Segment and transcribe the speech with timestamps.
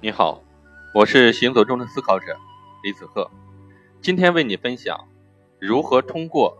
[0.00, 0.40] 你好，
[0.94, 2.38] 我是行走中的思考者
[2.84, 3.28] 李子鹤，
[4.00, 5.08] 今天为你分享
[5.58, 6.56] 如何通过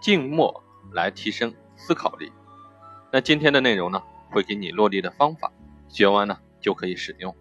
[0.00, 2.32] 静默来提升思考力。
[3.12, 5.52] 那今天的内容呢，会给你落地的方法，
[5.90, 7.36] 学完呢就可以使用。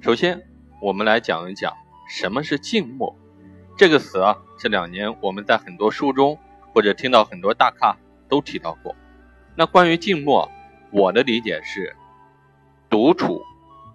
[0.00, 0.42] 首先，
[0.82, 1.72] 我们来讲一讲
[2.08, 3.16] 什么是静默
[3.78, 6.36] 这个词啊，这两年我们在很多书中
[6.74, 7.96] 或者听到很多大咖
[8.28, 8.96] 都提到过。
[9.54, 10.50] 那关于静默，
[10.90, 11.94] 我的理解是
[12.90, 13.40] 独处、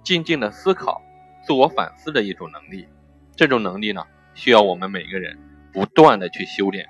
[0.04, 1.02] 静静的思考、
[1.46, 2.88] 自我反思的一种能力。
[3.36, 5.40] 这种能力呢，需要我们每个人
[5.72, 6.88] 不断的去修炼。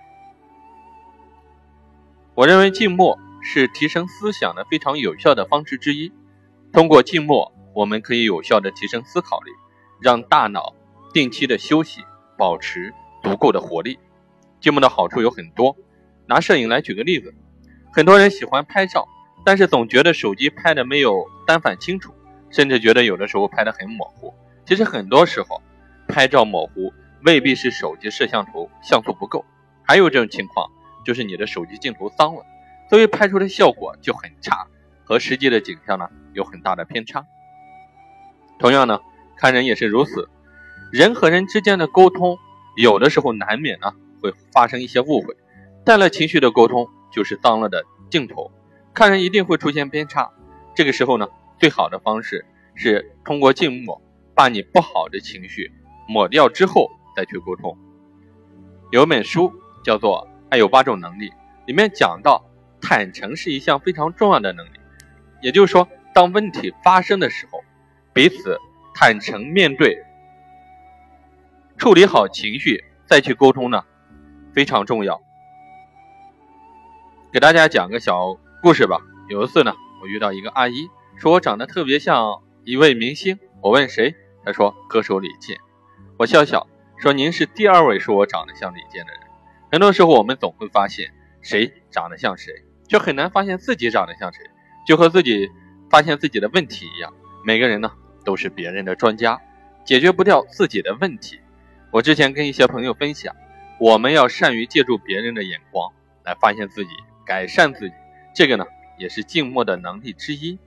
[2.33, 6.11] 我认为静默是提升思想的非常有效的方式之一。
[6.71, 9.51] 通过静默，我们可以有效的提升思考力，
[9.99, 10.73] 让大脑
[11.13, 12.01] 定期的休息，
[12.37, 13.99] 保持足够的活力。
[14.59, 15.75] 静默的好处有很多，
[16.27, 17.33] 拿摄影来举个例子。
[17.93, 19.05] 很多人喜欢拍照，
[19.43, 22.13] 但是总觉得手机拍的没有单反清楚，
[22.51, 24.33] 甚至觉得有的时候拍的很模糊。
[24.65, 25.61] 其实很多时候，
[26.07, 26.93] 拍照模糊
[27.23, 29.45] 未必是手机摄像头像素不够，
[29.83, 30.69] 还有这种情况
[31.05, 32.45] 就是你的手机镜头脏了，
[32.89, 34.67] 所以拍出的效果就很差，
[35.03, 37.25] 和实际的景象呢有很大的偏差。
[38.59, 38.99] 同样呢，
[39.37, 40.29] 看人也是如此，
[40.91, 42.37] 人和人之间的沟通，
[42.75, 45.35] 有的时候难免呢会发生一些误会，
[45.83, 46.87] 带了情绪的沟通。
[47.13, 48.53] 就是脏了的镜头，
[48.93, 50.31] 看人一定会出现偏差。
[50.73, 51.27] 这个时候呢，
[51.61, 54.01] 最好的方式是通过静默，
[54.33, 55.71] 把你不好的情绪
[56.07, 57.77] 抹掉之后再去沟通。
[58.89, 61.29] 有本书叫做《爱有八种能力》，
[61.67, 62.43] 里面讲到
[62.81, 64.79] 坦诚是一项非常重要的能力。
[65.39, 67.63] 也就是说，当问题发生的时候，
[68.11, 68.57] 彼此
[68.95, 70.03] 坦诚面对，
[71.77, 73.83] 处理好情绪再去沟通呢，
[74.51, 75.21] 非常重要。
[77.31, 78.97] 给大家讲个小故事吧。
[79.29, 83.39] 有一次呢，我遇到一个阿姨，说我长得特别像一位明星。
[83.61, 85.57] 我问谁，他说歌手李健。
[86.17, 86.67] 我笑笑
[86.97, 89.21] 说：“您是第二位说我长得像李健的人。”
[89.71, 92.51] 很多时候我们总会发现谁长得像谁，
[92.87, 94.41] 却很难发现自己长得像谁。
[94.87, 95.49] 就和自己
[95.89, 97.13] 发现自己的问题一样，
[97.45, 97.91] 每个人呢
[98.25, 99.39] 都是别人的专家，
[99.85, 101.39] 解决不掉自己的问题。
[101.91, 103.35] 我之前跟一些朋友分享，
[103.79, 105.91] 我们要善于借助别人的眼光
[106.23, 106.91] 来发现自己。
[107.23, 107.95] 改善自己，
[108.35, 108.65] 这个呢
[108.97, 110.59] 也是静默的能力之一。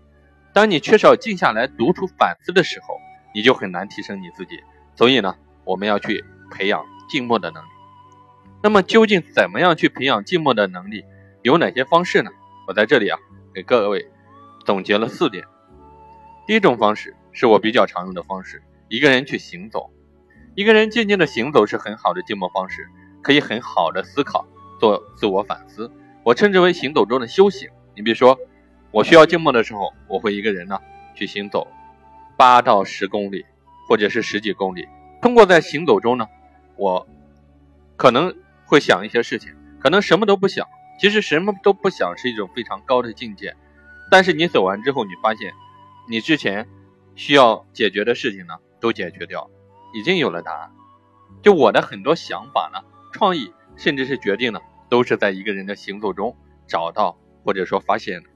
[0.54, 2.98] 当你缺少静下来独处反思的时候，
[3.34, 4.62] 你就很难提升你自己。
[4.94, 7.68] 所以呢，我们要去培养静默的能力。
[8.62, 11.04] 那么究竟怎么样去培养静默的能力？
[11.42, 12.30] 有哪些方式呢？
[12.68, 13.18] 我在这里啊
[13.52, 14.08] 给各位
[14.64, 15.44] 总结了四点。
[16.46, 19.90] 第一种方式是我比较常用的方式，一个人去行走。
[20.54, 22.88] 一个人静静的行走是很好的静默方式，
[23.22, 24.46] 可以很好的思考，
[24.78, 25.90] 做自我反思。
[26.22, 27.68] 我称之为行走中的修行。
[27.96, 28.38] 你比如说，
[28.94, 30.78] 我需要静默的时候，我会一个人呢
[31.16, 31.66] 去行走
[32.36, 33.44] 八到十公里，
[33.88, 34.86] 或者是十几公里。
[35.20, 36.28] 通过在行走中呢，
[36.76, 37.04] 我
[37.96, 38.32] 可能
[38.66, 40.64] 会想一些事情，可能什么都不想。
[41.00, 43.56] 其实什么都不想是一种非常高的境界。
[44.12, 45.52] 但是你走完之后，你发现
[46.08, 46.68] 你之前
[47.16, 49.50] 需要解决的事情呢都解决掉，
[49.92, 50.70] 已经有了答案。
[51.42, 52.78] 就我的很多想法呢、
[53.12, 54.60] 创意，甚至是决定呢。
[54.88, 56.36] 都是在一个人的行走中
[56.68, 58.28] 找到或者说发现的。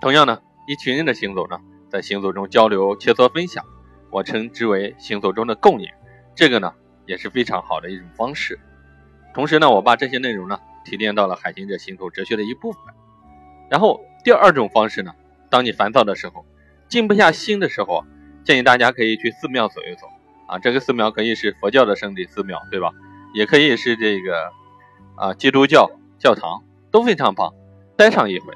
[0.00, 1.58] 同样呢，一群人的行走呢，
[1.90, 3.64] 在行走中交流、切磋、分享，
[4.10, 5.88] 我称之为行走中的共赢。
[6.34, 6.72] 这个呢，
[7.04, 8.58] 也是非常好的一种方式。
[9.34, 12.80] 同时呢，我把这些内容呢提炼到了海行者行走哲学的一部分。
[13.68, 15.12] 然后第二种方式呢，
[15.50, 16.46] 当你烦躁的时候，
[16.88, 18.04] 静不下心的时候，
[18.42, 20.06] 建议大家可以去寺庙走一走
[20.46, 20.58] 啊。
[20.58, 22.90] 这个寺庙可以是佛教的圣地寺庙，对吧？
[23.34, 24.52] 也可以是这个。
[25.16, 27.52] 啊，基督教教堂都非常棒，
[27.98, 28.54] 待上一会。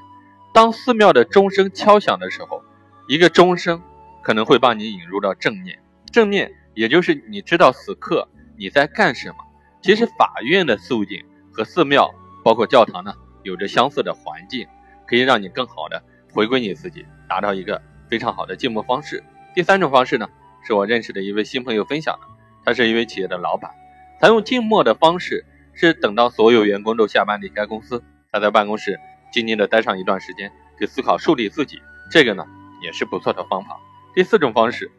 [0.55, 2.63] 当寺庙的钟声敲响的时候，
[3.09, 3.83] 一个钟声
[4.23, 5.81] 可能会把你引入到正念。
[6.13, 9.35] 正念也就是你知道此刻你在干什么。
[9.83, 14.69] 其实法院的肃静和寺庙，包括教堂呢，有着相似的环境，
[15.09, 16.01] 可以让你更好的
[16.33, 19.25] 回归你自己，达到一个非常好的静默方式。
[19.57, 20.29] 第三种方式呢，
[20.65, 22.29] 是我认识的一位新朋友分享的，
[22.65, 23.73] 他是一位企业的老板，
[24.21, 25.45] 采用静默的方式。
[25.77, 29.01] 是等到所有员工都下班离开公司，他在办公室
[29.35, 32.47] 静静的待上一段时间，去思考树立自己，这个呢
[32.81, 33.81] 也是不错的方法。
[34.15, 34.93] 第四种方式，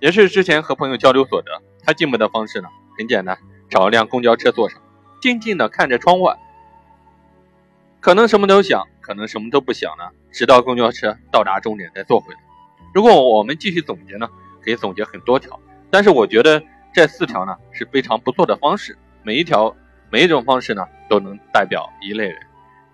[0.00, 2.68] 也是之前和朋友交流所得，他进门的方式呢
[2.98, 3.38] 很简单，
[3.70, 4.78] 找一辆公交车坐上，
[5.22, 6.36] 静静的看着窗外，
[8.00, 12.40] 可能什么都想，可能什么都不想呢，直到公交车到达终点再坐回来。
[12.92, 14.28] 如果我们继续总结呢，
[14.62, 15.58] 可以总结很多条，
[15.90, 16.62] 但是我觉得
[16.92, 18.98] 这四条呢是非常不错的方式。
[19.22, 19.74] 每一条、
[20.10, 22.47] 每一种方式呢，都能代表一类人。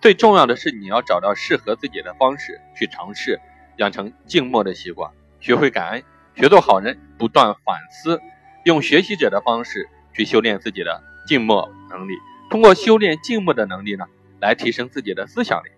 [0.05, 3.41] 最重要的是，你要找到适合自己的方式去尝试，
[3.79, 5.11] 养成静默的习惯，
[5.41, 6.05] 学会感恩，
[6.35, 8.21] 学做好人，不断反思，
[8.67, 12.12] 用学习者的方式去修炼自己的静默能力。
[12.51, 14.05] 通过修炼静默的能力呢，
[14.41, 15.71] 来提升自己的思想力。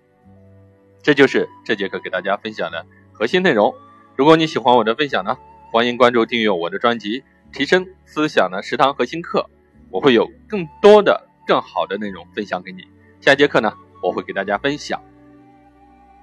[1.05, 3.77] 这就是这节课给大家分享的核心内容。
[4.17, 5.39] 如果你喜欢我的分享呢，
[5.71, 7.21] 欢迎关注订阅我的专辑
[7.53, 9.49] 《提升思想的食堂核心课》，
[9.89, 12.89] 我会有更多的、更好的内容分享给你。
[13.21, 13.73] 下节课呢，
[14.07, 15.03] 我会给大家分享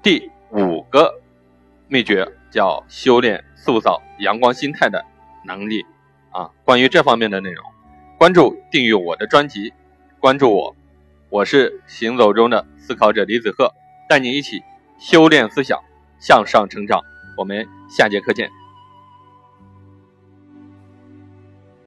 [0.01, 1.21] 第五个
[1.87, 5.03] 秘诀，叫修炼塑造阳光心态的
[5.45, 5.85] 能力
[6.31, 6.49] 啊。
[6.63, 7.63] 关于这方面的内容，
[8.17, 9.73] 关注订阅我的专辑，
[10.19, 10.75] 关注我，
[11.29, 13.73] 我是行走中的思考者李子鹤，
[14.09, 14.63] 带你一起。
[14.99, 15.77] 修炼思想，
[16.19, 17.01] 向上成长。
[17.35, 18.62] 我们下节课见。